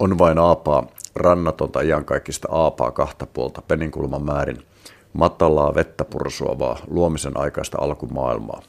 [0.00, 4.62] On vain aapaa, rannatonta iankaikkista aapaa kahta puolta peninkulman määrin,
[5.12, 8.62] matalaa vettä pursuavaa luomisen aikaista alkumaailmaa.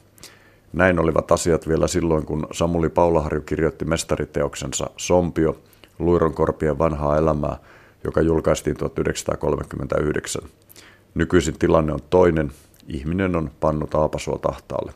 [0.72, 5.56] Näin olivat asiat vielä silloin, kun Samuli Paulaharju kirjoitti mestariteoksensa Sompio,
[5.98, 7.56] Luironkorpien vanhaa elämää,
[8.04, 10.42] joka julkaistiin 1939.
[11.14, 12.52] Nykyisin tilanne on toinen,
[12.88, 14.92] ihminen on pannut Aapasua tahtaalle.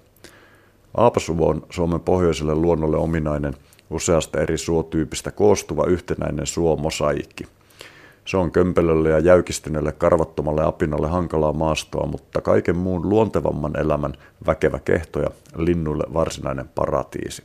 [0.96, 3.54] Aapasuo on Suomen pohjoiselle luonnolle ominainen–
[3.90, 7.44] useasta eri suotyypistä koostuva yhtenäinen suomosaikki.
[8.24, 14.12] Se on kömpelölle ja jäykistyneelle karvattomalle apinalle hankalaa maastoa, mutta kaiken muun luontevamman elämän
[14.46, 17.42] väkevä kehto ja linnuille varsinainen paratiisi.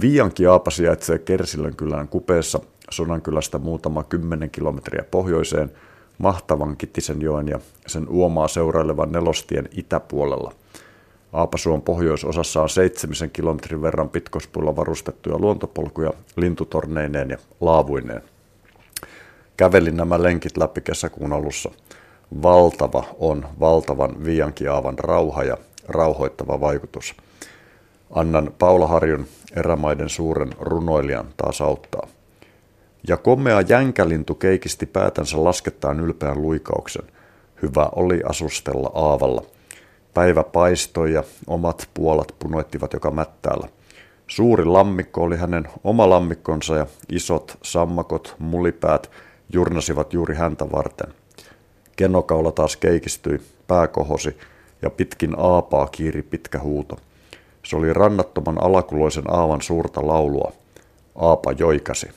[0.00, 2.60] Viianki aapa sijaitsee Kersilön kylän kupeessa
[2.90, 5.70] Sonankylästä muutama kymmenen kilometriä pohjoiseen
[6.18, 10.52] mahtavan Kittisenjoen ja sen uomaa seurailevan nelostien itäpuolella–
[11.34, 18.22] Aapasuon pohjoisosassa on seitsemisen kilometrin verran pitkospuilla varustettuja luontopolkuja lintutorneineen ja laavuineen.
[19.56, 21.70] Kävelin nämä lenkit läpi kesäkuun alussa.
[22.42, 25.56] Valtava on valtavan viiankiaavan rauha ja
[25.88, 27.14] rauhoittava vaikutus.
[28.10, 32.06] Annan Paula Harjun erämaiden suuren runoilijan taas auttaa.
[33.08, 37.04] Ja komea jänkälintu keikisti päätänsä laskettaan ylpeän luikauksen.
[37.62, 39.42] Hyvä oli asustella aavalla–
[40.14, 43.68] Päivä paistoi ja omat puolat punoittivat joka mättäällä.
[44.26, 49.10] Suuri lammikko oli hänen oma lammikkonsa ja isot sammakot, mulipäät
[49.52, 51.14] jurnasivat juuri häntä varten.
[51.96, 54.38] Kenokaula taas keikistyi, pää kohosi
[54.82, 56.96] ja pitkin aapaa kiiri pitkä huuto.
[57.64, 60.52] Se oli rannattoman alakuloisen aavan suurta laulua.
[61.14, 62.08] Aapa joikasi.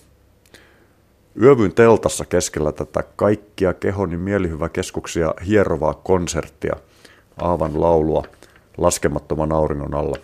[1.42, 6.76] Yövyin teltassa keskellä tätä kaikkia kehoni mielihyvä keskuksia hierovaa konserttia–
[7.38, 8.24] aavan laulua
[8.78, 10.16] laskemattoman auringon alla.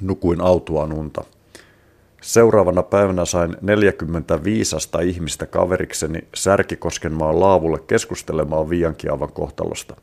[0.00, 1.24] Nukuin autuaan unta.
[2.20, 9.96] Seuraavana päivänä sain 45 ihmistä kaverikseni Särkikoskenmaan laavulle keskustelemaan Viiankiaavan kohtalosta.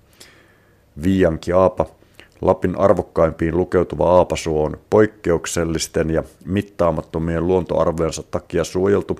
[1.03, 1.85] Viiankiaapa,
[2.41, 9.19] Lapin arvokkaimpiin lukeutuva aapasuo on poikkeuksellisten ja mittaamattomien luontoarvojensa takia suojeltu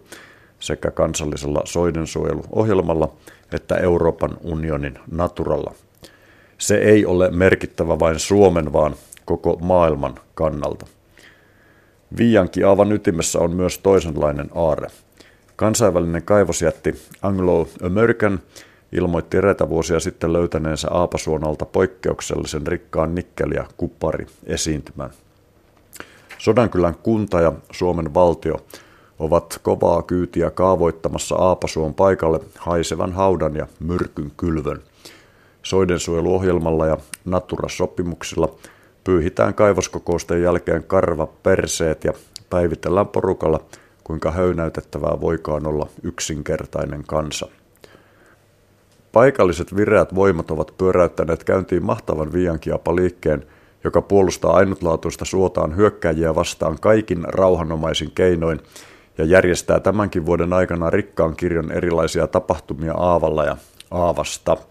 [0.60, 3.14] sekä kansallisella soidensuojeluohjelmalla
[3.52, 5.74] että Euroopan unionin naturalla–
[6.58, 8.96] se ei ole merkittävä vain Suomen, vaan
[9.26, 10.86] koko maailman kannalta.
[12.18, 14.88] Viianki aavan ytimessä on myös toisenlainen aare.
[15.56, 18.40] Kansainvälinen kaivosjätti Anglo-American
[18.92, 25.10] ilmoitti eräitä vuosia sitten löytäneensä Aapasuonalta poikkeuksellisen rikkaan nikkeli- ja kuppari esiintymän.
[26.38, 28.66] Sodankylän kunta ja Suomen valtio
[29.20, 34.82] ovat kovaa kyytiä kaavoittamassa Aapasuon paikalle haisevan haudan ja myrkyn kylvön–
[35.66, 38.50] soidensuojeluohjelmalla ja Natura-sopimuksilla
[39.04, 42.14] pyyhitään kaivoskokousten jälkeen karva perseet ja
[42.50, 43.60] päivitellään porukalla,
[44.04, 47.48] kuinka höynäytettävää voikaan olla yksinkertainen kansa.
[49.12, 53.46] Paikalliset vireät voimat ovat pyöräyttäneet käyntiin mahtavan viiankiapa-liikkeen,
[53.84, 58.60] joka puolustaa ainutlaatuista suotaan hyökkäjiä vastaan kaikin rauhanomaisin keinoin
[59.18, 63.58] ja järjestää tämänkin vuoden aikana rikkaan kirjon erilaisia tapahtumia Aavalla ja
[63.92, 64.58] Aavasta–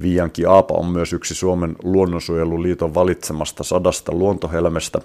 [0.00, 5.00] Viianki Aapa on myös yksi Suomen luonnonsuojeluliiton valitsemasta sadasta luontohelmestä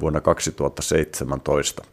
[0.00, 1.84] vuonna 2017.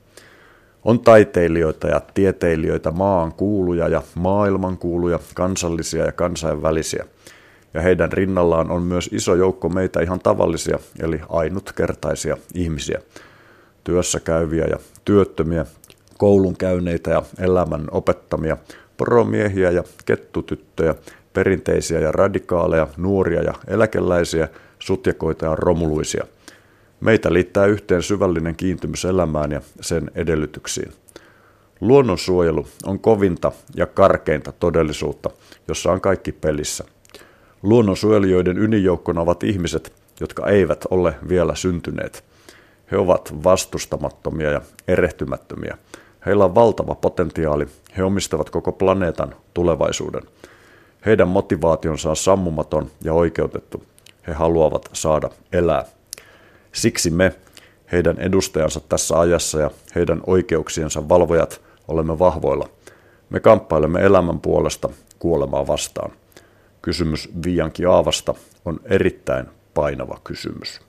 [0.83, 7.06] On taiteilijoita ja tieteilijöitä, maan kuuluja ja maailman kuuluja, kansallisia ja kansainvälisiä.
[7.73, 13.01] Ja heidän rinnallaan on myös iso joukko meitä ihan tavallisia, eli ainutkertaisia ihmisiä.
[13.83, 15.66] Työssä käyviä ja työttömiä,
[16.17, 18.57] koulun käyneitä ja elämän opettamia,
[18.97, 20.95] poromiehiä ja kettutyttöjä,
[21.33, 26.25] perinteisiä ja radikaaleja, nuoria ja eläkeläisiä, sutjakoita ja romuluisia.
[27.01, 30.91] Meitä liittää yhteen syvällinen kiintymys elämään ja sen edellytyksiin.
[31.81, 35.29] Luonnonsuojelu on kovinta ja karkeinta todellisuutta,
[35.67, 36.83] jossa on kaikki pelissä.
[37.63, 42.23] Luonnonsuojelijoiden ydinjoukkona ovat ihmiset, jotka eivät ole vielä syntyneet.
[42.91, 45.77] He ovat vastustamattomia ja erehtymättömiä.
[46.25, 47.68] Heillä on valtava potentiaali.
[47.98, 50.22] He omistavat koko planeetan tulevaisuuden.
[51.06, 53.83] Heidän motivaationsa on sammumaton ja oikeutettu.
[54.27, 55.86] He haluavat saada elää.
[56.72, 57.36] Siksi me,
[57.92, 62.69] heidän edustajansa tässä ajassa ja heidän oikeuksiensa valvojat, olemme vahvoilla.
[63.30, 64.89] Me kamppailemme elämän puolesta
[65.19, 66.12] kuolemaa vastaan.
[66.81, 68.33] Kysymys Viianki Aavasta
[68.66, 70.81] on erittäin painava kysymys.